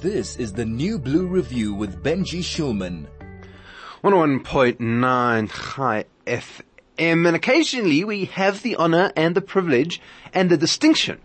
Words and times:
This 0.00 0.36
is 0.36 0.52
the 0.52 0.64
New 0.64 0.98
Blue 0.98 1.26
Review 1.26 1.74
with 1.74 2.02
Benji 2.02 2.40
Schulman. 2.40 3.06
101.9 4.02 5.50
Chai 5.50 6.04
FM. 6.26 7.26
And 7.26 7.36
occasionally 7.36 8.04
we 8.04 8.26
have 8.26 8.62
the 8.62 8.76
honor 8.76 9.12
and 9.16 9.34
the 9.34 9.40
privilege 9.40 10.00
and 10.32 10.50
the 10.50 10.56
distinction 10.56 11.20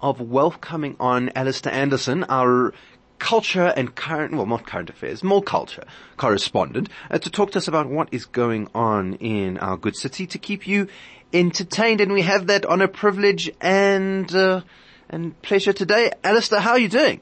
of 0.00 0.20
welcoming 0.20 0.96
on 0.98 1.30
Alistair 1.36 1.72
Anderson, 1.72 2.24
our 2.28 2.72
culture 3.18 3.72
and 3.76 3.94
current, 3.94 4.34
well 4.34 4.46
not 4.46 4.66
current 4.66 4.90
affairs, 4.90 5.22
more 5.22 5.42
culture 5.42 5.84
correspondent, 6.16 6.88
uh, 7.10 7.18
to 7.18 7.30
talk 7.30 7.52
to 7.52 7.58
us 7.58 7.68
about 7.68 7.88
what 7.88 8.08
is 8.12 8.24
going 8.24 8.68
on 8.74 9.14
in 9.14 9.58
our 9.58 9.76
good 9.76 9.94
city 9.94 10.26
to 10.26 10.38
keep 10.38 10.66
you 10.66 10.88
entertained. 11.32 12.00
And 12.00 12.12
we 12.12 12.22
have 12.22 12.46
that 12.48 12.66
honor, 12.66 12.88
privilege 12.88 13.50
and, 13.60 14.34
uh, 14.34 14.62
and 15.08 15.40
pleasure 15.42 15.72
today. 15.72 16.10
Alistair, 16.24 16.60
how 16.60 16.72
are 16.72 16.78
you 16.78 16.88
doing? 16.88 17.20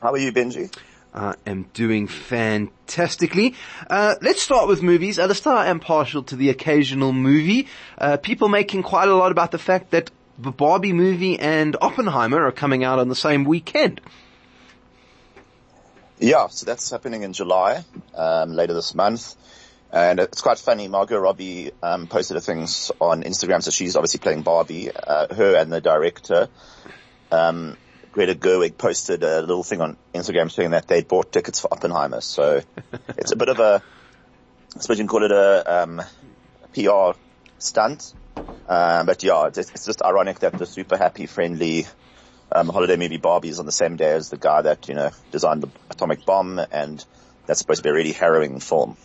How 0.00 0.12
are 0.12 0.18
you, 0.18 0.32
Benji? 0.32 0.72
I 1.14 1.34
am 1.46 1.62
doing 1.72 2.06
fantastically. 2.08 3.54
Uh, 3.88 4.16
let's 4.20 4.42
start 4.42 4.68
with 4.68 4.82
movies. 4.82 5.18
Alistair, 5.18 5.54
I 5.54 5.68
am 5.68 5.80
partial 5.80 6.22
to 6.24 6.36
the 6.36 6.50
occasional 6.50 7.14
movie. 7.14 7.68
Uh, 7.96 8.18
people 8.18 8.48
making 8.48 8.82
quite 8.82 9.08
a 9.08 9.14
lot 9.14 9.32
about 9.32 9.50
the 9.50 9.58
fact 9.58 9.92
that 9.92 10.10
the 10.38 10.50
Barbie 10.50 10.92
movie 10.92 11.38
and 11.38 11.74
Oppenheimer 11.80 12.44
are 12.44 12.52
coming 12.52 12.84
out 12.84 12.98
on 12.98 13.08
the 13.08 13.14
same 13.14 13.44
weekend. 13.44 14.02
Yeah, 16.18 16.48
so 16.48 16.66
that's 16.66 16.90
happening 16.90 17.22
in 17.22 17.32
July, 17.32 17.82
um, 18.14 18.52
later 18.52 18.74
this 18.74 18.94
month. 18.94 19.34
And 19.90 20.20
it's 20.20 20.42
quite 20.42 20.58
funny. 20.58 20.88
Margot 20.88 21.18
Robbie 21.18 21.70
um, 21.82 22.06
posted 22.06 22.36
a 22.36 22.40
things 22.42 22.90
on 23.00 23.22
Instagram, 23.22 23.62
so 23.62 23.70
she's 23.70 23.96
obviously 23.96 24.20
playing 24.20 24.42
Barbie. 24.42 24.90
Uh, 24.90 25.34
her 25.34 25.56
and 25.56 25.72
the 25.72 25.80
director, 25.80 26.48
um, 27.30 27.78
Greta 28.16 28.34
Gerwig, 28.34 28.78
posted 28.78 29.22
a 29.22 29.42
little 29.42 29.62
thing 29.62 29.82
on 29.82 29.98
Instagram 30.14 30.50
saying 30.50 30.70
that 30.70 30.88
they'd 30.88 31.06
bought 31.06 31.30
tickets 31.30 31.60
for 31.60 31.68
Oppenheimer. 31.70 32.22
So 32.22 32.62
it's 33.08 33.32
a 33.32 33.36
bit 33.36 33.50
of 33.50 33.60
a, 33.60 33.82
I 34.74 34.80
suppose 34.80 34.98
you 34.98 35.02
can 35.02 35.08
call 35.08 35.24
it 35.24 35.32
a, 35.32 35.82
um, 35.82 36.00
PR 36.72 37.18
stunt. 37.58 38.14
Um, 38.66 39.04
but 39.04 39.22
yeah, 39.22 39.48
it's, 39.48 39.58
it's, 39.58 39.84
just 39.84 40.00
ironic 40.00 40.38
that 40.38 40.56
the 40.56 40.64
super 40.64 40.96
happy, 40.96 41.26
friendly 41.26 41.86
um, 42.50 42.70
holiday 42.70 42.96
movie 42.96 43.18
Barbie 43.18 43.50
is 43.50 43.60
on 43.60 43.66
the 43.66 43.70
same 43.72 43.96
day 43.96 44.12
as 44.12 44.30
the 44.30 44.38
guy 44.38 44.62
that 44.62 44.88
you 44.88 44.94
know 44.94 45.10
designed 45.30 45.62
the 45.62 45.68
atomic 45.90 46.24
bomb, 46.24 46.58
and 46.58 47.04
that's 47.44 47.60
supposed 47.60 47.80
to 47.80 47.82
be 47.82 47.90
a 47.90 47.92
really 47.92 48.12
harrowing 48.12 48.60
film. 48.60 48.96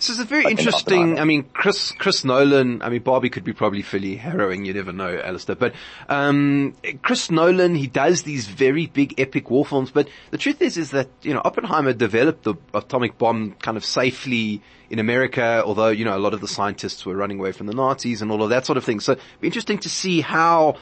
So 0.00 0.14
it's 0.14 0.20
a 0.20 0.24
very 0.24 0.44
interesting, 0.46 1.18
I 1.18 1.24
mean, 1.24 1.42
Chris, 1.52 1.92
Chris 1.92 2.24
Nolan, 2.24 2.80
I 2.80 2.88
mean, 2.88 3.02
Barbie 3.02 3.28
could 3.28 3.44
be 3.44 3.52
probably 3.52 3.82
fairly 3.82 4.16
harrowing, 4.16 4.64
you 4.64 4.72
never 4.72 4.92
know, 4.92 5.20
Alistair, 5.22 5.56
but, 5.56 5.74
um, 6.08 6.74
Chris 7.02 7.30
Nolan, 7.30 7.74
he 7.74 7.86
does 7.86 8.22
these 8.22 8.48
very 8.48 8.86
big 8.86 9.20
epic 9.20 9.50
war 9.50 9.66
films, 9.66 9.90
but 9.90 10.08
the 10.30 10.38
truth 10.38 10.62
is, 10.62 10.78
is 10.78 10.92
that, 10.92 11.08
you 11.20 11.34
know, 11.34 11.42
Oppenheimer 11.44 11.92
developed 11.92 12.44
the 12.44 12.54
atomic 12.72 13.18
bomb 13.18 13.52
kind 13.60 13.76
of 13.76 13.84
safely 13.84 14.62
in 14.88 14.98
America, 14.98 15.62
although, 15.66 15.88
you 15.88 16.06
know, 16.06 16.16
a 16.16 16.18
lot 16.18 16.32
of 16.32 16.40
the 16.40 16.48
scientists 16.48 17.04
were 17.04 17.14
running 17.14 17.38
away 17.38 17.52
from 17.52 17.66
the 17.66 17.74
Nazis 17.74 18.22
and 18.22 18.32
all 18.32 18.42
of 18.42 18.48
that 18.48 18.64
sort 18.64 18.78
of 18.78 18.84
thing. 18.84 19.00
So 19.00 19.12
it'd 19.12 19.24
be 19.42 19.48
interesting 19.48 19.78
to 19.80 19.90
see 19.90 20.22
how, 20.22 20.76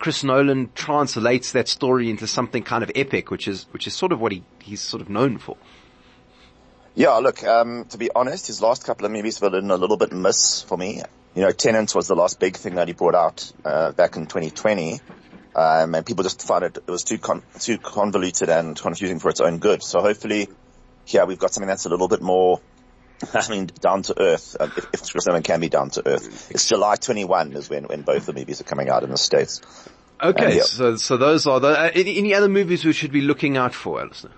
Chris 0.00 0.24
Nolan 0.24 0.70
translates 0.74 1.52
that 1.52 1.68
story 1.68 2.10
into 2.10 2.26
something 2.26 2.62
kind 2.62 2.82
of 2.82 2.90
epic, 2.94 3.30
which 3.30 3.46
is 3.48 3.66
which 3.70 3.86
is 3.86 3.94
sort 3.94 4.12
of 4.12 4.20
what 4.20 4.32
he, 4.32 4.42
he's 4.58 4.80
sort 4.80 5.00
of 5.00 5.08
known 5.08 5.38
for. 5.38 5.56
Yeah, 6.94 7.16
look, 7.16 7.42
um, 7.42 7.86
to 7.86 7.98
be 7.98 8.10
honest, 8.14 8.46
his 8.46 8.62
last 8.62 8.84
couple 8.84 9.04
of 9.04 9.12
movies 9.12 9.40
were 9.40 9.56
in 9.58 9.70
a 9.70 9.76
little 9.76 9.96
bit 9.96 10.12
miss 10.12 10.62
for 10.62 10.78
me. 10.78 11.02
You 11.34 11.42
know, 11.42 11.50
Tenet 11.50 11.92
was 11.94 12.06
the 12.06 12.14
last 12.14 12.38
big 12.38 12.56
thing 12.56 12.76
that 12.76 12.86
he 12.86 12.94
brought 12.94 13.16
out 13.16 13.52
uh, 13.64 13.90
back 13.90 14.16
in 14.16 14.26
2020, 14.26 15.00
um, 15.56 15.94
and 15.94 16.06
people 16.06 16.22
just 16.22 16.46
found 16.46 16.64
it 16.64 16.76
it 16.76 16.90
was 16.90 17.02
too 17.02 17.18
con- 17.18 17.42
too 17.58 17.78
convoluted 17.78 18.48
and 18.48 18.78
confusing 18.78 19.18
for 19.18 19.30
its 19.30 19.40
own 19.40 19.58
good. 19.58 19.82
So 19.82 20.00
hopefully, 20.00 20.48
here 21.04 21.26
we've 21.26 21.38
got 21.38 21.52
something 21.52 21.66
that's 21.66 21.86
a 21.86 21.88
little 21.88 22.06
bit 22.06 22.22
more. 22.22 22.60
I 23.34 23.48
mean, 23.48 23.66
down 23.80 24.02
to 24.02 24.20
earth. 24.20 24.56
Uh, 24.58 24.68
if, 24.76 25.16
if 25.16 25.26
Nolan 25.26 25.42
can 25.42 25.58
be 25.58 25.68
down 25.68 25.90
to 25.90 26.06
earth, 26.06 26.52
it's 26.52 26.68
July 26.68 26.94
21 26.94 27.54
is 27.54 27.68
when 27.68 27.84
when 27.84 28.02
both 28.02 28.26
the 28.26 28.32
movies 28.32 28.60
are 28.60 28.64
coming 28.64 28.88
out 28.88 29.02
in 29.02 29.10
the 29.10 29.18
states. 29.18 29.60
Okay, 30.22 30.58
yeah. 30.58 30.62
so 30.62 30.94
so 30.94 31.16
those 31.16 31.48
are 31.48 31.58
the 31.58 31.68
uh, 31.68 31.90
any, 31.92 32.18
any 32.18 32.34
other 32.34 32.48
movies 32.48 32.84
we 32.84 32.92
should 32.92 33.10
be 33.10 33.22
looking 33.22 33.56
out 33.56 33.74
for, 33.74 34.00
Alistair? 34.00 34.30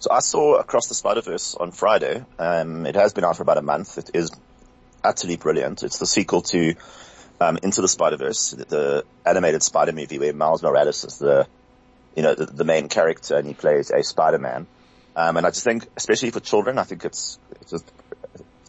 So 0.00 0.12
I 0.12 0.20
saw 0.20 0.54
Across 0.56 0.86
the 0.86 0.94
Spider-Verse 0.94 1.56
on 1.56 1.72
Friday. 1.72 2.24
Um, 2.38 2.86
it 2.86 2.94
has 2.94 3.12
been 3.12 3.24
out 3.24 3.36
for 3.36 3.42
about 3.42 3.58
a 3.58 3.62
month. 3.62 3.98
It 3.98 4.10
is 4.14 4.30
utterly 5.02 5.36
brilliant. 5.36 5.82
It's 5.82 5.98
the 5.98 6.06
sequel 6.06 6.42
to 6.42 6.76
um, 7.40 7.58
Into 7.64 7.80
the 7.80 7.88
Spider-Verse, 7.88 8.50
the, 8.50 8.64
the, 8.64 9.04
animated 9.26 9.62
Spider 9.62 9.92
movie 9.92 10.18
where 10.20 10.32
Miles 10.32 10.62
Morales 10.62 11.04
is 11.04 11.18
the, 11.18 11.48
you 12.14 12.22
know, 12.22 12.34
the, 12.34 12.46
the 12.46 12.64
main 12.64 12.88
character 12.88 13.36
and 13.36 13.46
he 13.46 13.54
plays 13.54 13.90
a 13.90 14.04
Spider-Man. 14.04 14.68
Um, 15.16 15.36
and 15.36 15.44
I 15.44 15.50
just 15.50 15.64
think, 15.64 15.84
especially 15.96 16.30
for 16.30 16.40
children, 16.40 16.78
I 16.78 16.84
think 16.84 17.04
it's, 17.04 17.40
it's 17.60 17.72
an 17.72 17.82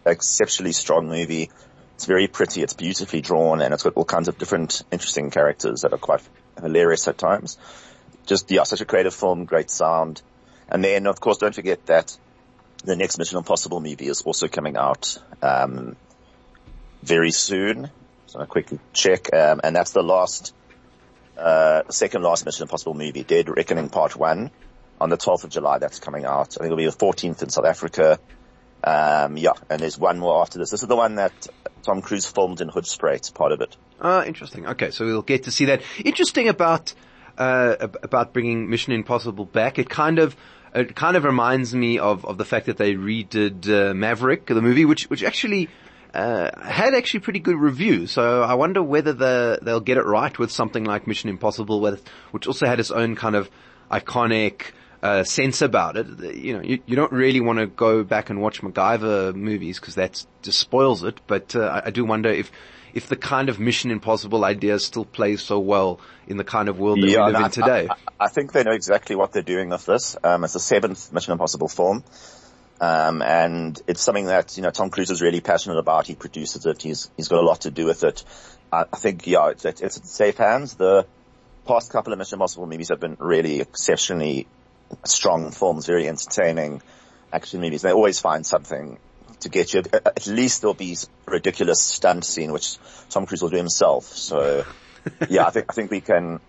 exceptionally 0.07 0.71
strong 0.71 1.09
movie. 1.09 1.51
It's 1.93 2.05
very 2.05 2.27
pretty. 2.27 2.63
It's 2.63 2.73
beautifully 2.73 3.21
drawn 3.21 3.61
and 3.61 3.71
it's 3.71 3.83
got 3.83 3.93
all 3.93 4.05
kinds 4.05 4.29
of 4.29 4.39
different 4.39 4.81
interesting 4.91 5.29
characters 5.29 5.81
that 5.81 5.93
are 5.93 5.99
quite 5.99 6.27
hilarious 6.59 7.07
at 7.07 7.19
times. 7.19 7.59
Just, 8.25 8.49
yeah, 8.49 8.63
such 8.63 8.81
a 8.81 8.85
creative 8.85 9.13
film, 9.13 9.45
great 9.45 9.69
sound. 9.69 10.23
And 10.69 10.83
then, 10.83 11.07
of 11.07 11.19
course, 11.19 11.37
don't 11.37 11.55
forget 11.55 11.85
that 11.87 12.15
the 12.83 12.95
next 12.95 13.17
Mission 13.17 13.37
Impossible 13.37 13.81
movie 13.81 14.07
is 14.07 14.21
also 14.21 14.47
coming 14.47 14.77
out 14.77 15.17
um, 15.41 15.95
very 17.03 17.31
soon. 17.31 17.89
So 18.27 18.39
I 18.39 18.45
quickly 18.45 18.79
check, 18.93 19.33
um, 19.33 19.61
and 19.63 19.75
that's 19.75 19.91
the 19.91 20.03
last, 20.03 20.53
uh, 21.37 21.83
second 21.89 22.21
last 22.21 22.45
Mission 22.45 22.63
Impossible 22.63 22.93
movie, 22.93 23.23
Dead 23.23 23.49
Reckoning 23.49 23.89
Part 23.89 24.15
One, 24.15 24.51
on 25.01 25.09
the 25.09 25.17
12th 25.17 25.45
of 25.45 25.49
July. 25.49 25.79
That's 25.79 25.99
coming 25.99 26.25
out. 26.25 26.55
I 26.57 26.61
think 26.61 26.65
it'll 26.65 26.77
be 26.77 26.85
the 26.85 26.91
14th 26.91 27.41
in 27.41 27.49
South 27.49 27.65
Africa. 27.65 28.19
Um, 28.83 29.35
yeah, 29.35 29.53
and 29.69 29.81
there's 29.81 29.97
one 29.97 30.19
more 30.19 30.41
after 30.41 30.59
this. 30.59 30.69
This 30.69 30.83
is 30.83 30.87
the 30.87 30.95
one 30.95 31.15
that 31.15 31.47
Tom 31.83 32.01
Cruise 32.01 32.25
filmed 32.25 32.61
in 32.61 32.69
Hoedspruit. 32.69 33.15
It's 33.15 33.29
part 33.29 33.51
of 33.51 33.61
it. 33.61 33.75
Ah, 33.99 34.23
interesting. 34.23 34.67
Okay, 34.67 34.91
so 34.91 35.05
we'll 35.05 35.21
get 35.21 35.43
to 35.43 35.51
see 35.51 35.65
that. 35.65 35.81
Interesting 36.03 36.47
about 36.47 36.93
uh, 37.37 37.75
about 38.03 38.33
bringing 38.33 38.69
Mission 38.69 38.93
Impossible 38.93 39.45
back. 39.45 39.79
It 39.79 39.89
kind 39.89 40.19
of 40.19 40.35
it 40.73 40.95
kind 40.95 41.17
of 41.17 41.23
reminds 41.23 41.73
me 41.73 41.99
of, 41.99 42.25
of 42.25 42.37
the 42.37 42.45
fact 42.45 42.67
that 42.67 42.77
they 42.77 42.95
redid 42.95 43.69
uh, 43.69 43.93
Maverick, 43.93 44.45
the 44.45 44.61
movie, 44.61 44.85
which 44.85 45.09
which 45.09 45.23
actually 45.23 45.69
uh, 46.13 46.49
had 46.61 46.93
actually 46.93 47.21
pretty 47.21 47.39
good 47.39 47.57
reviews. 47.57 48.11
So 48.11 48.41
I 48.41 48.55
wonder 48.55 48.81
whether 48.81 49.13
the, 49.13 49.59
they'll 49.61 49.79
get 49.79 49.97
it 49.97 50.05
right 50.05 50.37
with 50.37 50.51
something 50.51 50.83
like 50.83 51.07
Mission 51.07 51.29
Impossible, 51.29 51.81
with, 51.81 52.07
which 52.31 52.47
also 52.47 52.65
had 52.65 52.79
its 52.79 52.91
own 52.91 53.15
kind 53.15 53.35
of 53.35 53.49
iconic 53.91 54.71
uh, 55.01 55.23
sense 55.23 55.61
about 55.61 55.97
it. 55.97 56.07
You 56.35 56.53
know, 56.53 56.61
you, 56.61 56.79
you 56.85 56.95
don't 56.95 57.11
really 57.11 57.41
want 57.41 57.59
to 57.59 57.67
go 57.67 58.03
back 58.03 58.29
and 58.29 58.41
watch 58.41 58.61
MacGyver 58.61 59.35
movies 59.35 59.79
because 59.79 59.95
that 59.95 60.25
just 60.41 60.59
spoils 60.59 61.03
it. 61.03 61.19
But 61.27 61.55
uh, 61.55 61.81
I, 61.83 61.87
I 61.87 61.89
do 61.91 62.05
wonder 62.05 62.29
if 62.29 62.51
if 62.93 63.07
the 63.07 63.15
kind 63.15 63.49
of 63.49 63.59
Mission 63.59 63.91
Impossible 63.91 64.43
idea 64.45 64.79
still 64.79 65.05
plays 65.05 65.41
so 65.41 65.59
well 65.59 65.99
in 66.27 66.37
the 66.37 66.43
kind 66.43 66.69
of 66.69 66.79
world 66.79 67.01
that 67.01 67.09
yeah, 67.09 67.27
we 67.27 67.33
live 67.33 67.45
in 67.45 67.51
today. 67.51 67.87
I, 67.89 68.25
I, 68.25 68.27
think 68.27 68.51
they 68.51 68.63
know 68.63 68.71
exactly 68.71 69.15
what 69.15 69.31
they're 69.31 69.41
doing 69.41 69.69
with 69.69 69.85
this. 69.85 70.15
Um, 70.23 70.43
it's 70.43 70.53
the 70.53 70.59
seventh 70.59 71.11
Mission 71.11 71.33
Impossible 71.33 71.67
film. 71.67 72.03
Um, 72.81 73.21
and 73.21 73.79
it's 73.87 74.01
something 74.01 74.27
that, 74.27 74.55
you 74.55 74.63
know, 74.63 74.69
Tom 74.69 74.89
Cruise 74.89 75.11
is 75.11 75.21
really 75.21 75.41
passionate 75.41 75.77
about. 75.77 76.07
He 76.07 76.15
produces 76.15 76.65
it. 76.65 76.81
He's, 76.81 77.11
he's 77.17 77.27
got 77.27 77.39
a 77.39 77.45
lot 77.45 77.61
to 77.61 77.71
do 77.71 77.85
with 77.85 78.03
it. 78.03 78.23
I, 78.71 78.85
I 78.91 78.97
think, 78.97 79.27
yeah, 79.27 79.49
it's, 79.49 79.65
it's, 79.65 79.81
it's 79.81 80.11
safe 80.11 80.37
hands. 80.37 80.75
The 80.75 81.05
past 81.65 81.91
couple 81.91 82.13
of 82.13 82.19
Mission 82.19 82.35
Impossible 82.35 82.67
movies 82.67 82.89
have 82.89 82.99
been 82.99 83.17
really 83.19 83.59
exceptionally 83.59 84.47
strong 85.03 85.51
films, 85.51 85.85
very 85.85 86.07
entertaining 86.07 86.81
action 87.33 87.61
movies. 87.61 87.81
They 87.81 87.91
always 87.91 88.19
find 88.19 88.45
something 88.45 88.97
to 89.41 89.49
get 89.49 89.73
you. 89.73 89.83
At 89.93 90.27
least 90.27 90.61
there'll 90.61 90.73
be 90.73 90.97
a 91.27 91.31
ridiculous 91.31 91.81
stunt 91.81 92.25
scene, 92.25 92.51
which 92.51 92.77
Tom 93.09 93.25
Cruise 93.25 93.41
will 93.41 93.49
do 93.49 93.57
himself. 93.57 94.05
So, 94.05 94.65
yeah, 95.29 95.45
I 95.45 95.49
think 95.49 95.65
I 95.69 95.73
think 95.73 95.91
we 95.91 96.01
can 96.01 96.39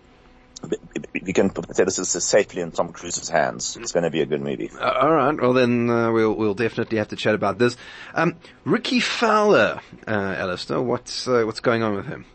we 1.13 1.33
can 1.33 1.51
say 1.73 1.83
this 1.83 1.99
is 1.99 2.09
safely 2.23 2.61
in 2.61 2.71
Tom 2.71 2.91
Cruise's 2.93 3.29
hands. 3.29 3.77
It's 3.77 3.91
going 3.91 4.03
to 4.03 4.11
be 4.11 4.21
a 4.21 4.25
good 4.25 4.41
movie. 4.41 4.69
Uh, 4.69 4.91
all 4.91 5.11
right. 5.11 5.39
Well, 5.39 5.53
then 5.53 5.89
uh, 5.89 6.11
we'll 6.11 6.33
we'll 6.33 6.53
definitely 6.53 6.97
have 6.97 7.09
to 7.09 7.15
chat 7.15 7.35
about 7.35 7.57
this. 7.57 7.77
Um, 8.13 8.35
Rickie 8.65 8.99
Fowler, 8.99 9.81
uh, 10.07 10.11
Alistair, 10.11 10.81
what's 10.81 11.27
uh, 11.27 11.43
what's 11.45 11.59
going 11.59 11.83
on 11.83 11.95
with 11.95 12.05
him? 12.05 12.25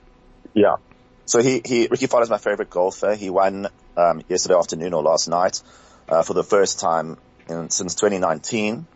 Yeah. 0.54 0.76
So 1.24 1.42
he 1.42 1.60
he 1.64 1.88
Rickie 1.90 2.06
Fowler 2.06 2.24
is 2.24 2.30
my 2.30 2.38
favorite 2.38 2.70
golfer. 2.70 3.14
He 3.14 3.30
won 3.30 3.68
um, 3.96 4.22
yesterday 4.28 4.56
afternoon 4.56 4.94
or 4.94 5.02
last 5.02 5.28
night 5.28 5.62
uh, 6.08 6.22
for 6.22 6.34
the 6.34 6.44
first 6.44 6.80
time 6.80 7.16
in, 7.48 7.70
since 7.70 7.94
2019. 7.94 8.86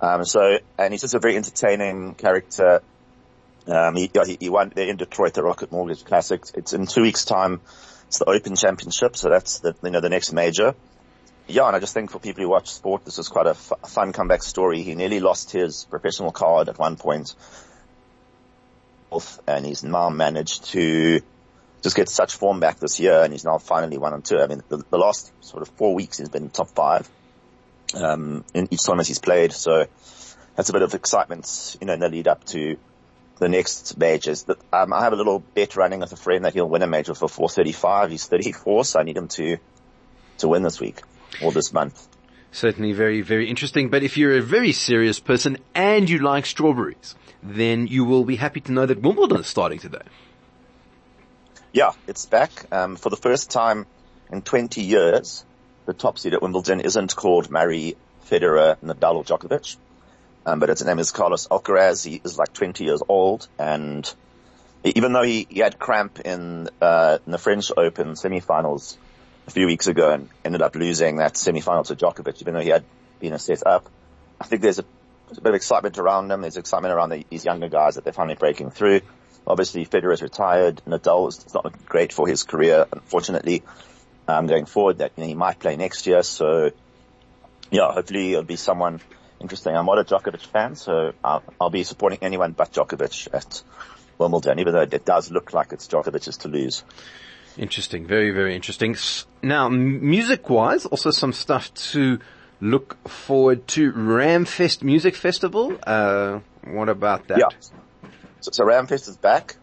Um, 0.00 0.24
so, 0.24 0.58
and 0.78 0.94
he's 0.94 1.00
just 1.00 1.14
a 1.14 1.18
very 1.18 1.36
entertaining 1.36 2.14
character. 2.14 2.82
Um, 3.66 3.96
he, 3.96 4.10
he 4.40 4.48
won 4.48 4.72
in 4.76 4.96
Detroit 4.96 5.34
the 5.34 5.42
Rocket 5.42 5.72
Mortgage 5.72 6.04
Classic. 6.04 6.42
It's 6.54 6.72
in 6.72 6.86
two 6.86 7.02
weeks 7.02 7.24
time. 7.24 7.60
It's 8.06 8.18
the 8.18 8.24
Open 8.24 8.56
Championship. 8.56 9.16
So 9.16 9.28
that's 9.28 9.58
the, 9.58 9.74
you 9.82 9.90
know, 9.90 10.00
the 10.00 10.08
next 10.08 10.32
major. 10.32 10.74
Yeah. 11.46 11.66
And 11.66 11.76
I 11.76 11.80
just 11.80 11.94
think 11.94 12.10
for 12.10 12.18
people 12.18 12.42
who 12.42 12.48
watch 12.48 12.70
sport, 12.70 13.04
this 13.04 13.18
is 13.18 13.28
quite 13.28 13.46
a 13.46 13.50
f- 13.50 13.72
fun 13.86 14.12
comeback 14.12 14.42
story. 14.42 14.82
He 14.82 14.94
nearly 14.94 15.20
lost 15.20 15.50
his 15.50 15.84
professional 15.84 16.30
card 16.30 16.68
at 16.68 16.78
one 16.78 16.96
point. 16.96 17.34
and 19.46 19.66
he's 19.66 19.84
now 19.84 20.10
managed 20.10 20.64
to 20.72 21.20
just 21.82 21.96
get 21.96 22.08
such 22.08 22.36
form 22.36 22.60
back 22.60 22.78
this 22.78 22.98
year 22.98 23.22
and 23.22 23.32
he's 23.32 23.44
now 23.44 23.58
finally 23.58 23.98
one 23.98 24.14
and 24.14 24.24
two. 24.24 24.38
I 24.38 24.46
mean, 24.46 24.62
the, 24.68 24.82
the 24.90 24.98
last 24.98 25.32
sort 25.44 25.62
of 25.62 25.68
four 25.76 25.94
weeks 25.94 26.18
he's 26.18 26.28
been 26.28 26.50
top 26.50 26.68
five, 26.70 27.08
um, 27.94 28.44
in 28.54 28.68
each 28.70 28.82
tournament 28.82 29.08
he's 29.08 29.18
played. 29.18 29.52
So 29.52 29.86
that's 30.56 30.68
a 30.68 30.72
bit 30.72 30.82
of 30.82 30.94
excitement, 30.94 31.76
you 31.80 31.86
know, 31.86 31.94
in 31.94 32.00
the 32.00 32.08
lead 32.08 32.28
up 32.28 32.44
to 32.46 32.76
the 33.38 33.48
next 33.48 33.96
majors. 33.96 34.44
But, 34.44 34.58
um, 34.72 34.92
I 34.92 35.02
have 35.02 35.12
a 35.12 35.16
little 35.16 35.40
bet 35.40 35.76
running 35.76 36.00
with 36.00 36.12
a 36.12 36.16
friend 36.16 36.44
that 36.44 36.54
he'll 36.54 36.68
win 36.68 36.82
a 36.82 36.86
major 36.86 37.14
for 37.14 37.28
435. 37.28 38.10
He's 38.10 38.26
34, 38.26 38.84
so 38.84 39.00
I 39.00 39.02
need 39.02 39.16
him 39.16 39.28
to, 39.28 39.58
to 40.38 40.48
win 40.48 40.62
this 40.62 40.80
week 40.80 41.00
or 41.42 41.52
this 41.52 41.72
month. 41.72 42.08
Certainly 42.50 42.92
very, 42.92 43.20
very 43.20 43.48
interesting. 43.48 43.90
But 43.90 44.02
if 44.02 44.16
you're 44.16 44.36
a 44.36 44.42
very 44.42 44.72
serious 44.72 45.20
person 45.20 45.58
and 45.74 46.08
you 46.08 46.18
like 46.18 46.46
strawberries, 46.46 47.14
then 47.42 47.86
you 47.86 48.04
will 48.04 48.24
be 48.24 48.36
happy 48.36 48.60
to 48.62 48.72
know 48.72 48.86
that 48.86 49.00
Wimbledon 49.02 49.40
is 49.40 49.46
starting 49.46 49.78
today. 49.78 50.02
Yeah, 51.72 51.92
it's 52.06 52.26
back. 52.26 52.50
Um, 52.72 52.96
for 52.96 53.10
the 53.10 53.16
first 53.16 53.50
time 53.50 53.86
in 54.32 54.42
20 54.42 54.82
years, 54.82 55.44
the 55.88 55.94
top 55.94 56.18
seed 56.18 56.34
at 56.34 56.42
Wimbledon 56.42 56.80
isn't 56.80 57.16
called 57.16 57.50
Murray, 57.50 57.96
Federer, 58.26 58.76
Nadal 58.80 59.14
or 59.16 59.24
Djokovic. 59.24 59.76
Um, 60.44 60.60
but 60.60 60.68
his 60.68 60.84
name 60.84 60.98
is 60.98 61.12
Carlos 61.12 61.48
Alcaraz. 61.48 62.04
He 62.04 62.20
is 62.22 62.36
like 62.36 62.52
20 62.52 62.84
years 62.84 63.02
old 63.08 63.48
and 63.58 64.14
even 64.84 65.14
though 65.14 65.22
he, 65.22 65.46
he 65.48 65.60
had 65.60 65.78
cramp 65.78 66.20
in, 66.20 66.68
uh, 66.82 67.18
in 67.24 67.32
the 67.32 67.38
French 67.38 67.72
Open 67.74 68.12
semifinals 68.12 68.98
a 69.46 69.50
few 69.50 69.64
weeks 69.64 69.86
ago 69.86 70.12
and 70.12 70.28
ended 70.44 70.60
up 70.60 70.76
losing 70.76 71.16
that 71.16 71.34
semifinal 71.34 71.86
to 71.86 71.96
Djokovic, 71.96 72.42
even 72.42 72.52
though 72.52 72.60
he 72.60 72.68
had 72.68 72.84
been 73.18 73.32
a 73.32 73.38
set 73.38 73.66
up, 73.66 73.88
I 74.38 74.44
think 74.44 74.60
there's 74.60 74.78
a, 74.78 74.84
there's 75.26 75.38
a 75.38 75.40
bit 75.40 75.50
of 75.50 75.56
excitement 75.56 75.96
around 75.96 76.30
him. 76.30 76.42
There's 76.42 76.58
excitement 76.58 76.92
around 76.92 77.08
the, 77.08 77.24
these 77.30 77.46
younger 77.46 77.70
guys 77.70 77.94
that 77.94 78.04
they're 78.04 78.12
finally 78.12 78.36
breaking 78.36 78.70
through. 78.72 79.00
Obviously, 79.46 79.86
Federer's 79.86 80.20
retired. 80.20 80.82
Nadal 80.86 81.28
is 81.28 81.54
not 81.54 81.86
great 81.86 82.12
for 82.12 82.28
his 82.28 82.44
career, 82.44 82.86
unfortunately, 82.92 83.62
um, 84.28 84.46
going 84.46 84.66
forward. 84.66 84.98
That 84.98 85.12
you 85.16 85.22
know, 85.22 85.28
he 85.28 85.34
might 85.34 85.58
play 85.58 85.76
next 85.76 86.06
year. 86.06 86.22
So, 86.22 86.70
yeah, 87.70 87.92
hopefully 87.92 88.32
it'll 88.32 88.44
be 88.44 88.56
someone 88.56 89.00
interesting. 89.40 89.76
I'm 89.76 89.86
not 89.86 89.98
a 89.98 90.04
Djokovic 90.04 90.46
fan, 90.46 90.76
so 90.76 91.12
I'll, 91.24 91.42
I'll 91.60 91.70
be 91.70 91.84
supporting 91.84 92.20
anyone 92.22 92.52
but 92.52 92.72
Djokovic 92.72 93.28
at 93.32 93.62
Wimbledon, 94.18 94.58
even 94.58 94.72
though 94.72 94.82
it 94.82 95.04
does 95.04 95.30
look 95.30 95.52
like 95.52 95.72
it's 95.72 95.88
Djokovic's 95.88 96.36
to 96.38 96.48
lose. 96.48 96.84
Interesting. 97.56 98.06
Very, 98.06 98.30
very 98.30 98.54
interesting. 98.54 98.96
Now, 99.42 99.68
music-wise, 99.68 100.86
also 100.86 101.10
some 101.10 101.32
stuff 101.32 101.74
to 101.92 102.20
look 102.60 103.08
forward 103.08 103.66
to. 103.68 103.92
Ramfest 103.92 104.82
Music 104.82 105.16
Festival. 105.16 105.76
Uh, 105.84 106.40
what 106.64 106.88
about 106.88 107.28
that? 107.28 107.38
Yeah. 107.38 107.48
So, 108.40 108.50
so 108.52 108.64
Ramfest 108.64 109.08
is 109.08 109.16
back. 109.16 109.56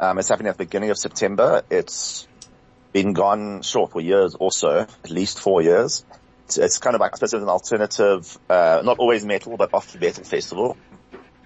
Um, 0.00 0.18
it's 0.18 0.28
happening 0.28 0.48
at 0.48 0.58
the 0.58 0.64
beginning 0.64 0.90
of 0.90 0.98
September. 0.98 1.62
It's 1.70 2.26
been 2.96 3.12
gone 3.12 3.60
short 3.60 3.92
for 3.92 4.00
years 4.00 4.34
or 4.40 4.50
so, 4.50 4.78
at 4.78 5.10
least 5.10 5.38
four 5.38 5.60
years. 5.60 6.02
It's, 6.46 6.56
it's 6.56 6.78
kind 6.78 6.94
of 6.94 7.00
like, 7.00 7.12
I 7.12 7.16
suppose 7.16 7.34
an 7.34 7.46
alternative, 7.46 8.38
uh, 8.48 8.80
not 8.82 8.98
always 8.98 9.22
metal, 9.22 9.58
but 9.58 9.74
often 9.74 10.00
metal 10.00 10.24
festival. 10.24 10.78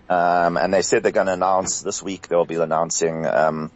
Um, 0.08 0.56
and 0.56 0.73
they 0.73 0.82
said 0.82 1.02
they're 1.02 1.11
going 1.11 1.26
to 1.26 1.32
announce 1.32 1.82
this 1.82 2.05
week, 2.05 2.29
they'll 2.29 2.44
be 2.44 2.55
announcing, 2.55 3.26
um, 3.26 3.73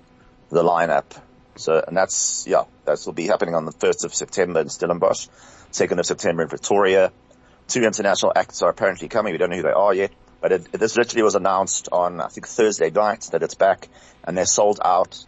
the 0.51 0.63
lineup. 0.63 1.21
So, 1.57 1.83
and 1.85 1.97
that's, 1.97 2.47
yeah, 2.47 2.63
that 2.85 3.03
will 3.07 3.13
be 3.13 3.27
happening 3.27 3.57
on 3.57 3.65
the 3.65 3.73
1st 3.73 4.05
of 4.05 4.15
September 4.15 4.61
in 4.61 4.69
Stellenbosch, 4.69 5.27
2nd 5.73 5.99
of 5.99 6.07
September 6.07 6.45
in 6.45 6.49
Pretoria. 6.49 7.11
Two 7.67 7.83
international 7.83 8.33
acts 8.37 8.63
are 8.63 8.71
apparently 8.71 9.09
coming. 9.09 9.33
We 9.33 9.39
don't 9.39 9.51
know 9.51 9.57
who 9.57 9.63
they 9.63 9.71
are 9.71 9.93
yet. 9.93 10.13
But 10.41 10.53
it, 10.53 10.73
this 10.73 10.97
literally 10.97 11.25
was 11.25 11.35
announced 11.35 11.89
on, 11.91 12.21
I 12.21 12.29
think, 12.29 12.47
Thursday 12.47 12.91
night 12.91 13.31
that 13.33 13.43
it's 13.43 13.57
back 13.57 13.89
and 14.23 14.39
they're 14.39 14.47
sold 14.47 14.79
out 14.85 15.25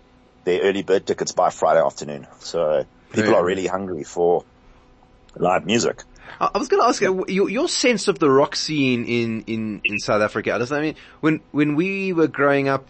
their 0.47 0.63
early 0.63 0.83
bird 0.83 1.05
tickets 1.07 1.33
by 1.33 1.51
Friday 1.51 1.85
afternoon. 1.85 2.27
So 2.39 2.87
people 3.13 3.35
are 3.35 3.45
really 3.45 3.67
hungry 3.67 4.05
for 4.05 4.45
live 5.35 5.67
music. 5.67 6.05
I 6.41 6.57
was 6.57 6.69
going 6.69 6.83
to 6.83 6.89
ask 6.89 7.03
you, 7.03 7.25
your, 7.29 7.51
your, 7.51 7.69
sense 7.69 8.09
of 8.09 8.19
the 8.19 8.31
rock 8.31 8.57
scene 8.57 9.05
in, 9.05 9.43
in, 9.43 9.81
in 9.85 9.99
South 9.99 10.23
Africa. 10.23 10.53
I 10.53 10.81
mean 10.81 10.95
when, 11.21 11.41
when 11.51 11.77
we 11.77 12.13
were 12.13 12.29
growing 12.29 12.69
up 12.69 12.89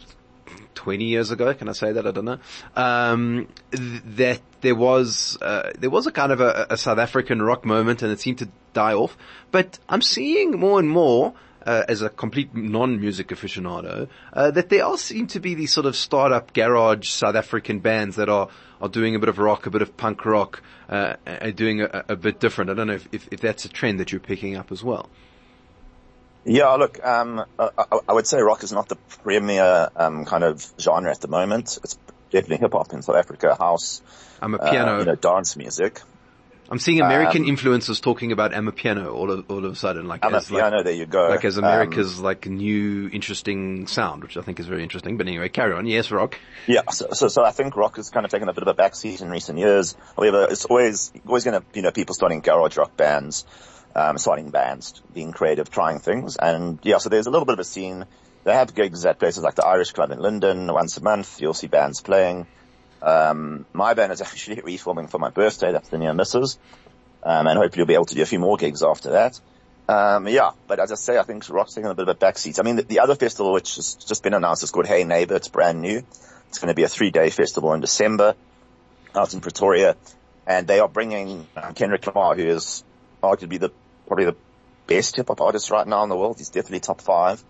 20 0.74 1.04
years 1.04 1.30
ago, 1.30 1.54
can 1.54 1.68
I 1.68 1.72
say 1.72 1.92
that? 1.92 2.06
I 2.06 2.10
don't 2.10 2.24
know. 2.24 2.38
Um, 2.76 3.48
th- 3.72 4.02
that 4.16 4.40
there 4.60 4.74
was, 4.74 5.38
uh, 5.40 5.70
there 5.78 5.90
was 5.90 6.06
a 6.06 6.12
kind 6.12 6.32
of 6.32 6.40
a, 6.40 6.66
a 6.70 6.76
South 6.76 6.98
African 6.98 7.40
rock 7.40 7.64
moment 7.64 8.02
and 8.02 8.12
it 8.12 8.20
seemed 8.20 8.38
to 8.38 8.48
die 8.74 8.92
off. 8.92 9.16
But 9.50 9.78
I'm 9.88 10.02
seeing 10.02 10.58
more 10.58 10.78
and 10.78 10.90
more 10.90 11.32
uh, 11.66 11.84
as 11.88 12.00
a 12.00 12.08
complete 12.08 12.54
non-music 12.54 13.28
aficionado, 13.28 14.08
uh, 14.32 14.50
that 14.52 14.68
there 14.68 14.84
all 14.84 14.96
seem 14.96 15.26
to 15.26 15.40
be 15.40 15.54
these 15.54 15.72
sort 15.72 15.86
of 15.86 15.96
startup 15.96 16.52
garage 16.52 17.08
South 17.08 17.34
African 17.34 17.80
bands 17.80 18.16
that 18.16 18.28
are 18.28 18.48
are 18.80 18.88
doing 18.88 19.14
a 19.14 19.18
bit 19.18 19.28
of 19.28 19.38
rock, 19.38 19.66
a 19.66 19.70
bit 19.70 19.82
of 19.82 19.96
punk 19.96 20.24
rock, 20.26 20.62
uh, 20.88 21.14
doing 21.54 21.80
a, 21.80 22.04
a, 22.10 22.16
bit 22.16 22.38
different. 22.38 22.70
I 22.70 22.74
don't 22.74 22.88
know 22.88 22.94
if, 22.94 23.08
if, 23.10 23.28
if, 23.32 23.40
that's 23.40 23.64
a 23.64 23.70
trend 23.70 24.00
that 24.00 24.12
you're 24.12 24.20
picking 24.20 24.54
up 24.54 24.70
as 24.70 24.84
well. 24.84 25.08
Yeah, 26.44 26.68
look, 26.74 27.02
um, 27.02 27.42
I, 27.58 27.70
I, 28.06 28.12
would 28.12 28.26
say 28.26 28.40
rock 28.40 28.62
is 28.62 28.72
not 28.72 28.88
the 28.88 28.96
premier 29.22 29.88
um, 29.96 30.26
kind 30.26 30.44
of 30.44 30.64
genre 30.78 31.10
at 31.10 31.20
the 31.20 31.28
moment. 31.28 31.78
It's 31.82 31.98
definitely 32.30 32.58
hip 32.58 32.72
hop 32.72 32.92
in 32.92 33.02
South 33.02 33.16
Africa, 33.16 33.56
house, 33.58 34.02
amapiano, 34.40 34.96
uh, 34.96 34.98
you 34.98 35.04
know, 35.06 35.14
dance 35.14 35.56
music. 35.56 36.02
I'm 36.68 36.78
seeing 36.78 37.00
American 37.00 37.42
um, 37.42 37.48
influencers 37.48 38.00
talking 38.00 38.32
about 38.32 38.52
Amapiano 38.52 39.12
all 39.12 39.30
of, 39.30 39.50
all 39.50 39.64
of 39.64 39.72
a 39.72 39.76
sudden, 39.76 40.08
like 40.08 40.22
Amapiano. 40.22 40.72
Like, 40.72 40.84
there 40.84 40.94
you 40.94 41.06
go. 41.06 41.28
Like 41.28 41.44
as 41.44 41.58
America's 41.58 42.18
um, 42.18 42.24
like 42.24 42.46
new 42.46 43.08
interesting 43.12 43.86
sound, 43.86 44.22
which 44.22 44.36
I 44.36 44.42
think 44.42 44.58
is 44.58 44.66
very 44.66 44.82
interesting. 44.82 45.16
But 45.16 45.28
anyway, 45.28 45.48
carry 45.48 45.74
on. 45.74 45.86
Yes, 45.86 46.10
rock. 46.10 46.38
Yeah. 46.66 46.82
So, 46.90 47.08
so, 47.12 47.28
so 47.28 47.44
I 47.44 47.52
think 47.52 47.76
rock 47.76 47.96
has 47.96 48.10
kind 48.10 48.24
of 48.24 48.32
taken 48.32 48.48
a 48.48 48.52
bit 48.52 48.66
of 48.66 48.68
a 48.68 48.74
backseat 48.74 49.22
in 49.22 49.30
recent 49.30 49.58
years. 49.58 49.96
However, 50.16 50.48
it's 50.50 50.64
always 50.64 51.12
always 51.26 51.44
going 51.44 51.60
to 51.60 51.66
you 51.74 51.82
know 51.82 51.92
people 51.92 52.14
starting 52.14 52.40
garage 52.40 52.76
rock 52.76 52.96
bands, 52.96 53.44
um, 53.94 54.18
starting 54.18 54.50
bands, 54.50 55.02
being 55.14 55.32
creative, 55.32 55.70
trying 55.70 56.00
things, 56.00 56.36
and 56.36 56.78
yeah. 56.82 56.98
So 56.98 57.08
there's 57.08 57.26
a 57.26 57.30
little 57.30 57.46
bit 57.46 57.54
of 57.54 57.60
a 57.60 57.64
scene. 57.64 58.06
They 58.44 58.54
have 58.54 58.74
gigs 58.74 59.04
at 59.06 59.18
places 59.18 59.42
like 59.42 59.56
the 59.56 59.66
Irish 59.66 59.92
Club 59.92 60.10
in 60.12 60.20
London 60.20 60.72
once 60.72 60.96
a 60.96 61.02
month. 61.02 61.40
You'll 61.40 61.54
see 61.54 61.66
bands 61.66 62.00
playing. 62.00 62.46
Um, 63.02 63.66
my 63.72 63.94
band 63.94 64.12
is 64.12 64.20
actually 64.22 64.60
reforming 64.62 65.08
for 65.08 65.18
my 65.18 65.30
birthday. 65.30 65.72
That's 65.72 65.88
the 65.88 65.98
near 65.98 66.14
misses. 66.14 66.58
Um, 67.22 67.46
and 67.46 67.58
hopefully 67.58 67.80
you'll 67.80 67.86
be 67.86 67.94
able 67.94 68.04
to 68.06 68.14
do 68.14 68.22
a 68.22 68.26
few 68.26 68.38
more 68.38 68.56
gigs 68.56 68.82
after 68.82 69.10
that. 69.10 69.40
Um, 69.88 70.26
yeah, 70.28 70.50
but 70.66 70.80
as 70.80 70.90
I 70.90 70.96
say, 70.96 71.18
I 71.18 71.22
think 71.22 71.48
rock's 71.48 71.74
taking 71.74 71.90
a 71.90 71.94
bit 71.94 72.08
of 72.08 72.16
a 72.16 72.18
backseat. 72.18 72.58
I 72.58 72.62
mean, 72.62 72.76
the, 72.76 72.82
the, 72.82 72.98
other 73.00 73.14
festival 73.14 73.52
which 73.52 73.76
has 73.76 73.94
just 73.94 74.22
been 74.22 74.34
announced 74.34 74.64
is 74.64 74.70
called 74.70 74.86
Hey 74.86 75.04
Neighbor. 75.04 75.36
It's 75.36 75.48
brand 75.48 75.80
new. 75.80 76.02
It's 76.48 76.58
going 76.58 76.68
to 76.68 76.74
be 76.74 76.82
a 76.82 76.88
three-day 76.88 77.30
festival 77.30 77.72
in 77.72 77.80
December 77.80 78.34
out 79.14 79.32
in 79.32 79.40
Pretoria, 79.40 79.96
and 80.46 80.66
they 80.66 80.80
are 80.80 80.88
bringing 80.88 81.46
uh, 81.56 81.72
Kendrick 81.72 82.06
Lamar, 82.06 82.34
who 82.34 82.46
is 82.46 82.84
arguably 83.22 83.60
the 83.60 83.70
probably 84.06 84.26
the 84.26 84.36
best 84.86 85.16
hip 85.16 85.28
hop 85.28 85.40
artist 85.40 85.70
right 85.70 85.86
now 85.86 86.02
in 86.02 86.08
the 86.08 86.16
world. 86.16 86.38
He's 86.38 86.50
definitely 86.50 86.80
top 86.80 87.00
five 87.00 87.42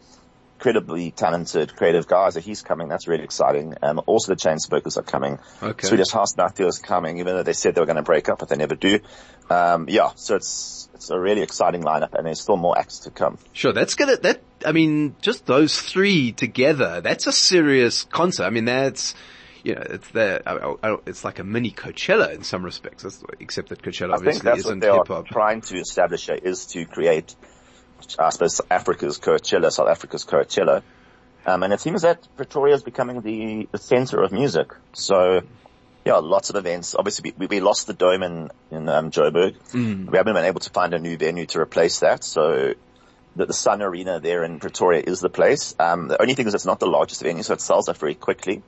incredibly 0.56 1.10
talented, 1.10 1.76
creative 1.76 2.06
guys. 2.06 2.34
So 2.34 2.40
he's 2.40 2.62
coming. 2.62 2.88
That's 2.88 3.06
really 3.06 3.24
exciting. 3.24 3.74
Um, 3.82 4.00
also 4.06 4.34
the 4.34 4.40
Chainsmokers 4.40 4.96
are 4.96 5.02
coming. 5.02 5.38
Okay. 5.62 5.86
Swedish 5.86 6.10
House 6.10 6.36
Mafia 6.36 6.66
is 6.66 6.78
coming, 6.78 7.18
even 7.18 7.36
though 7.36 7.42
they 7.42 7.52
said 7.52 7.74
they 7.74 7.80
were 7.80 7.86
going 7.86 7.96
to 7.96 8.02
break 8.02 8.28
up, 8.28 8.38
but 8.38 8.48
they 8.48 8.56
never 8.56 8.74
do. 8.74 9.00
Um, 9.50 9.86
yeah, 9.88 10.12
so 10.16 10.36
it's, 10.36 10.88
it's 10.94 11.10
a 11.10 11.18
really 11.18 11.42
exciting 11.42 11.82
lineup 11.82 12.14
and 12.14 12.26
there's 12.26 12.40
still 12.40 12.56
more 12.56 12.76
acts 12.78 13.00
to 13.00 13.10
come. 13.10 13.38
Sure, 13.52 13.72
that's 13.72 13.94
gonna, 13.94 14.16
that, 14.16 14.40
I 14.64 14.72
mean, 14.72 15.14
just 15.20 15.46
those 15.46 15.78
three 15.78 16.32
together, 16.32 17.00
that's 17.02 17.26
a 17.26 17.32
serious 17.32 18.04
concert. 18.04 18.44
I 18.44 18.50
mean, 18.50 18.64
that's, 18.64 19.14
you 19.62 19.74
know, 19.74 19.82
it's 19.84 20.08
the, 20.10 21.00
it's 21.06 21.22
like 21.22 21.38
a 21.38 21.44
mini 21.44 21.70
Coachella 21.70 22.34
in 22.34 22.44
some 22.44 22.64
respects, 22.64 23.04
except 23.38 23.68
that 23.68 23.82
Coachella 23.82 24.14
obviously 24.14 24.50
isn't 24.52 24.82
hip 24.82 25.08
hop. 25.08 25.26
trying 25.26 25.60
to 25.60 25.78
establish 25.78 26.28
is 26.28 26.66
to 26.66 26.86
create 26.86 27.36
I 28.18 28.30
suppose 28.30 28.60
Africa's 28.70 29.18
Coachella, 29.18 29.70
South 29.70 29.88
Africa's 29.88 30.24
Coachella. 30.24 30.82
Um, 31.46 31.62
and 31.62 31.72
it 31.72 31.80
seems 31.80 32.02
that 32.02 32.26
Pretoria 32.36 32.74
is 32.74 32.82
becoming 32.82 33.20
the, 33.20 33.68
the 33.70 33.78
center 33.78 34.22
of 34.22 34.32
music. 34.32 34.72
So, 34.94 35.42
yeah, 36.04 36.16
lots 36.16 36.50
of 36.50 36.56
events. 36.56 36.94
Obviously, 36.94 37.32
we, 37.36 37.46
we 37.46 37.60
lost 37.60 37.86
the 37.86 37.92
dome 37.92 38.22
in, 38.22 38.50
in 38.70 38.88
um, 38.88 39.10
Joburg. 39.10 39.56
Mm. 39.72 40.10
We 40.10 40.16
haven't 40.16 40.34
been 40.34 40.44
able 40.44 40.60
to 40.60 40.70
find 40.70 40.92
a 40.92 40.98
new 40.98 41.16
venue 41.16 41.46
to 41.46 41.60
replace 41.60 42.00
that. 42.00 42.24
So, 42.24 42.74
the, 43.36 43.46
the 43.46 43.52
Sun 43.52 43.82
Arena 43.82 44.18
there 44.18 44.42
in 44.42 44.58
Pretoria 44.58 45.02
is 45.06 45.20
the 45.20 45.28
place. 45.28 45.74
Um, 45.78 46.08
the 46.08 46.20
only 46.20 46.34
thing 46.34 46.48
is 46.48 46.54
it's 46.54 46.66
not 46.66 46.80
the 46.80 46.86
largest 46.86 47.22
venue, 47.22 47.42
so 47.42 47.54
it 47.54 47.60
sells 47.60 47.88
out 47.88 47.98
very 47.98 48.14
quickly. 48.14 48.62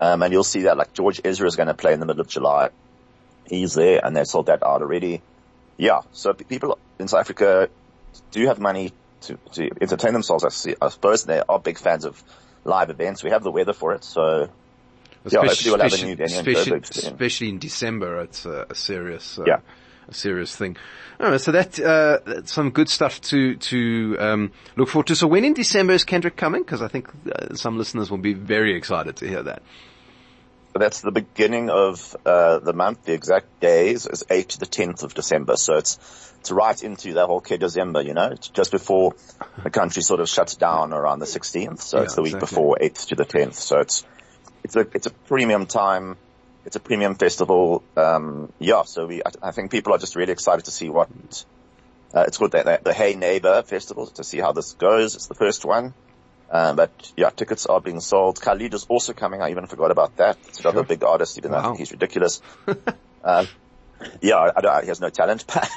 Um, 0.00 0.22
and 0.22 0.32
you'll 0.32 0.44
see 0.44 0.62
that 0.62 0.76
like 0.76 0.92
George 0.92 1.20
Ezra 1.24 1.46
is 1.46 1.56
going 1.56 1.68
to 1.68 1.74
play 1.74 1.92
in 1.92 2.00
the 2.00 2.06
middle 2.06 2.20
of 2.20 2.28
July. 2.28 2.70
He's 3.46 3.74
there, 3.74 4.04
and 4.04 4.16
they've 4.16 4.26
sold 4.26 4.46
that 4.46 4.62
out 4.62 4.82
already. 4.82 5.22
Yeah, 5.76 6.00
so 6.12 6.34
people 6.34 6.78
in 6.98 7.08
South 7.08 7.20
Africa 7.20 7.68
do 8.30 8.46
have 8.46 8.58
money 8.58 8.92
to, 9.22 9.38
to 9.52 9.70
entertain 9.80 10.12
themselves, 10.12 10.44
I, 10.44 10.74
I 10.84 10.88
suppose 10.88 11.24
they 11.24 11.42
are 11.48 11.58
big 11.58 11.78
fans 11.78 12.04
of 12.04 12.22
live 12.64 12.90
events. 12.90 13.22
We 13.22 13.30
have 13.30 13.42
the 13.42 13.50
weather 13.50 13.72
for 13.72 13.94
it, 13.94 14.04
so 14.04 14.48
yeah, 15.28 15.42
especially, 15.42 15.70
we'll 15.72 15.82
especially, 15.82 16.24
especially, 16.24 16.78
especially, 16.78 17.48
in 17.50 17.58
December, 17.58 18.20
it's 18.22 18.46
a, 18.46 18.66
a 18.70 18.74
serious, 18.74 19.38
uh, 19.38 19.44
yeah. 19.46 19.60
a 20.08 20.14
serious 20.14 20.56
thing. 20.56 20.76
so 21.36 21.52
that, 21.52 21.78
uh, 21.78 22.18
that's 22.24 22.52
some 22.52 22.70
good 22.70 22.88
stuff 22.88 23.20
to, 23.22 23.56
to, 23.56 24.16
um, 24.18 24.52
look 24.76 24.88
forward 24.88 25.08
to. 25.08 25.14
So 25.14 25.26
when 25.26 25.44
in 25.44 25.52
December 25.52 25.92
is 25.92 26.04
Kendrick 26.04 26.36
coming? 26.36 26.64
Cause 26.64 26.80
I 26.80 26.88
think 26.88 27.08
uh, 27.30 27.54
some 27.54 27.76
listeners 27.76 28.10
will 28.10 28.18
be 28.18 28.32
very 28.32 28.74
excited 28.74 29.16
to 29.16 29.28
hear 29.28 29.42
that. 29.42 29.62
That's 30.74 31.00
the 31.00 31.10
beginning 31.10 31.70
of 31.70 32.16
uh, 32.24 32.58
the 32.60 32.72
month. 32.72 33.04
The 33.04 33.12
exact 33.12 33.60
days 33.60 34.06
is 34.06 34.24
8 34.30 34.48
to 34.50 34.58
the 34.60 34.66
10th 34.66 35.02
of 35.02 35.14
December. 35.14 35.56
So 35.56 35.76
it's 35.76 35.98
it's 36.40 36.50
right 36.50 36.82
into 36.82 37.14
that 37.14 37.26
whole 37.26 37.40
December, 37.40 38.00
you 38.00 38.14
know, 38.14 38.28
it's 38.28 38.48
just 38.48 38.70
before 38.70 39.14
the 39.62 39.68
country 39.68 40.02
sort 40.02 40.20
of 40.20 40.28
shuts 40.28 40.54
down 40.54 40.94
around 40.94 41.18
the 41.18 41.26
16th. 41.26 41.80
So 41.82 41.98
Yeah, 41.98 42.04
it's 42.04 42.14
the 42.14 42.22
week 42.22 42.34
exactly. 42.34 42.54
before 42.56 42.78
8th 42.80 43.08
to 43.08 43.14
the 43.14 43.26
10th. 43.26 43.54
So 43.54 43.80
it's 43.80 44.04
it's 44.64 44.76
a 44.76 44.80
it's 44.94 45.06
a 45.06 45.10
premium 45.10 45.66
time. 45.66 46.16
It's 46.64 46.76
a 46.76 46.80
premium 46.80 47.14
festival. 47.14 47.82
Um, 47.96 48.52
yeah. 48.58 48.82
So 48.84 49.06
we 49.06 49.22
I, 49.22 49.48
I 49.48 49.50
think 49.50 49.70
people 49.70 49.92
are 49.94 49.98
just 49.98 50.16
really 50.16 50.32
excited 50.32 50.64
to 50.66 50.70
see 50.70 50.88
what. 50.88 51.08
Uh, 52.12 52.24
it's 52.26 52.38
called 52.38 52.50
the, 52.50 52.62
the, 52.64 52.80
the 52.82 52.92
Hey 52.92 53.14
Neighbor 53.14 53.62
Festival 53.62 54.06
to 54.08 54.24
see 54.24 54.38
how 54.38 54.50
this 54.52 54.72
goes. 54.72 55.14
It's 55.14 55.26
the 55.28 55.34
first 55.34 55.64
one. 55.64 55.94
Um, 56.50 56.76
but 56.76 56.90
yeah, 57.16 57.30
tickets 57.30 57.66
are 57.66 57.80
being 57.80 58.00
sold. 58.00 58.40
Khalid 58.40 58.74
is 58.74 58.84
also 58.88 59.12
coming. 59.12 59.40
I 59.40 59.50
even 59.50 59.66
forgot 59.66 59.90
about 59.92 60.16
that. 60.16 60.36
It's 60.48 60.60
another 60.60 60.78
Sure. 60.78 60.84
big 60.84 61.04
artist, 61.04 61.38
even 61.38 61.52
though 61.52 61.58
I 61.58 61.62
think 61.62 61.78
he's 61.78 61.92
ridiculous. 61.92 62.42
uh, 63.22 63.46
yeah, 64.20 64.36
I, 64.36 64.50
I 64.56 64.60
don't, 64.60 64.82
he 64.82 64.88
has 64.88 65.00
no 65.00 65.10
talent, 65.10 65.44
but 65.54 65.68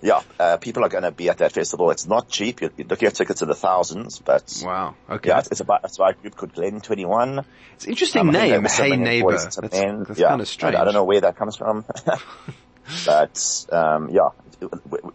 yeah, 0.00 0.22
uh, 0.40 0.56
people 0.56 0.84
are 0.84 0.88
going 0.88 1.02
to 1.02 1.10
be 1.10 1.28
at 1.28 1.38
that 1.38 1.52
festival. 1.52 1.90
It's 1.90 2.06
not 2.06 2.28
cheap. 2.28 2.60
You're, 2.62 2.70
you're 2.78 2.86
looking 2.86 3.08
at 3.08 3.14
tickets 3.14 3.42
in 3.42 3.48
the 3.48 3.54
thousands, 3.54 4.18
but 4.20 4.62
Wow. 4.64 4.94
Okay. 5.10 5.28
yeah, 5.28 5.40
it's, 5.40 5.48
it's 5.50 5.60
about, 5.60 5.80
it's 5.84 5.98
by 5.98 6.10
a 6.10 6.14
group 6.14 6.34
called 6.36 6.54
Glen 6.54 6.80
21. 6.80 7.44
It's 7.74 7.84
an 7.84 7.90
interesting 7.90 8.20
Um, 8.20 8.30
name, 8.30 8.64
Hey 8.64 8.96
Neighbor. 8.96 9.32
That's, 9.32 9.56
that's 9.56 9.76
yeah, 10.18 10.28
kind 10.28 10.40
of 10.40 10.48
strange. 10.48 10.76
I, 10.76 10.80
I 10.80 10.84
don't 10.84 10.94
know 10.94 11.04
where 11.04 11.20
that 11.20 11.36
comes 11.36 11.56
from, 11.56 11.84
but 13.04 13.66
um, 13.72 14.08
yeah, 14.10 14.28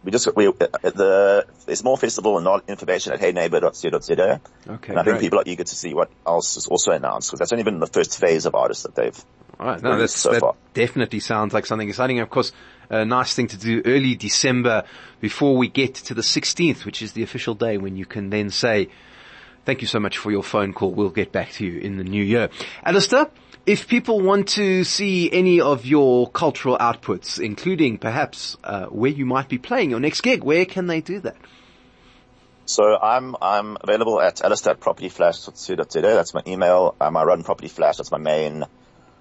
we, 0.03 0.11
just 0.11 0.35
we 0.35 0.47
uh, 0.47 0.51
the 0.83 1.45
there's 1.65 1.83
more 1.83 1.97
festival 1.97 2.37
and 2.37 2.43
not 2.43 2.67
information 2.67 3.13
at 3.13 3.19
heyneighbor.co.za. 3.19 4.41
Okay, 4.67 4.91
and 4.91 4.99
I 4.99 5.03
think 5.03 5.19
people 5.19 5.39
are 5.39 5.43
eager 5.45 5.63
to 5.63 5.75
see 5.75 5.93
what 5.93 6.09
else 6.25 6.57
is 6.57 6.67
also 6.67 6.91
announced 6.91 7.29
because 7.29 7.39
that's 7.39 7.51
only 7.51 7.63
been 7.63 7.79
the 7.79 7.87
first 7.87 8.19
phase 8.19 8.45
of 8.45 8.55
artists 8.55 8.83
that 8.83 8.95
they've. 8.95 9.25
All 9.59 9.67
right. 9.67 9.81
No, 9.81 9.97
that's, 9.97 10.15
so 10.15 10.31
that 10.31 10.39
far. 10.39 10.55
definitely 10.73 11.19
sounds 11.19 11.53
like 11.53 11.67
something 11.67 11.87
exciting. 11.87 12.19
Of 12.19 12.31
course, 12.31 12.51
a 12.89 13.05
nice 13.05 13.35
thing 13.35 13.47
to 13.49 13.57
do 13.57 13.83
early 13.85 14.15
December 14.15 14.85
before 15.19 15.55
we 15.55 15.67
get 15.67 15.93
to 15.95 16.15
the 16.15 16.23
16th, 16.23 16.83
which 16.83 17.03
is 17.03 17.13
the 17.13 17.21
official 17.21 17.53
day 17.53 17.77
when 17.77 17.95
you 17.95 18.07
can 18.07 18.31
then 18.31 18.49
say, 18.49 18.89
thank 19.65 19.81
you 19.81 19.87
so 19.87 19.99
much 19.99 20.17
for 20.17 20.31
your 20.31 20.41
phone 20.41 20.73
call. 20.73 20.91
We'll 20.91 21.09
get 21.09 21.31
back 21.31 21.51
to 21.53 21.65
you 21.65 21.79
in 21.79 21.97
the 21.97 22.03
new 22.03 22.23
year. 22.23 22.49
Alistair, 22.83 23.29
if 23.65 23.87
people 23.87 24.19
want 24.19 24.49
to 24.49 24.83
see 24.83 25.31
any 25.31 25.61
of 25.61 25.85
your 25.85 26.29
cultural 26.29 26.77
outputs, 26.77 27.39
including 27.39 27.97
perhaps 27.97 28.57
uh, 28.63 28.85
where 28.85 29.11
you 29.11 29.25
might 29.25 29.49
be 29.49 29.57
playing 29.57 29.91
your 29.91 29.99
next 29.99 30.21
gig, 30.21 30.43
where 30.43 30.65
can 30.65 30.87
they 30.87 31.01
do 31.01 31.19
that? 31.19 31.37
So 32.65 32.97
I'm 32.97 33.35
I'm 33.41 33.77
available 33.81 34.21
at 34.21 34.41
alistair.propertyflash.co.za. 34.41 36.01
That's 36.01 36.33
my 36.33 36.41
email. 36.47 36.95
Um, 37.01 37.17
I 37.17 37.23
run 37.23 37.43
Property 37.43 37.67
Flash. 37.67 37.97
That's 37.97 38.11
my 38.11 38.17
main 38.17 38.65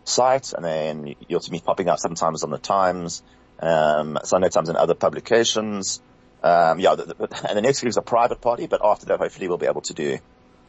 site, 0.04 0.52
and 0.52 0.64
then 0.64 1.14
you'll 1.28 1.40
see 1.40 1.52
me 1.52 1.60
popping 1.60 1.88
up 1.88 1.98
sometimes 1.98 2.44
on 2.44 2.50
the 2.50 2.58
Times, 2.58 3.22
um, 3.58 4.18
Sunday 4.24 4.48
Times, 4.50 4.68
and 4.68 4.78
other 4.78 4.94
publications. 4.94 6.00
Um, 6.42 6.78
yeah, 6.78 6.94
the, 6.94 7.04
the, 7.04 7.46
and 7.48 7.56
the 7.58 7.62
next 7.62 7.80
gig 7.80 7.88
is 7.88 7.96
a 7.96 8.02
private 8.02 8.40
party, 8.40 8.66
but 8.66 8.80
after 8.84 9.06
that, 9.06 9.18
hopefully, 9.18 9.48
we'll 9.48 9.58
be 9.58 9.66
able 9.66 9.82
to 9.82 9.94
do 9.94 10.18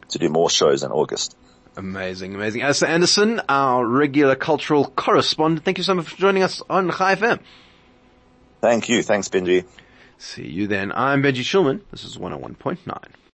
to 0.09 0.19
do 0.19 0.29
more 0.29 0.49
shows 0.49 0.83
in 0.83 0.91
August. 0.91 1.35
Amazing, 1.77 2.35
amazing. 2.35 2.61
Alistair 2.63 2.89
Anderson, 2.89 3.41
our 3.47 3.85
regular 3.85 4.35
cultural 4.35 4.85
correspondent, 4.89 5.63
thank 5.63 5.77
you 5.77 5.83
so 5.83 5.93
much 5.93 6.09
for 6.09 6.17
joining 6.17 6.43
us 6.43 6.61
on 6.69 6.91
Chai 6.91 7.15
FM. 7.15 7.39
Thank 8.59 8.89
you. 8.89 9.01
Thanks, 9.01 9.29
Benji. 9.29 9.65
See 10.17 10.47
you 10.47 10.67
then. 10.67 10.91
I'm 10.91 11.23
Benji 11.23 11.43
Schulman. 11.43 11.81
This 11.89 12.03
is 12.03 12.17
101.9. 12.17 13.21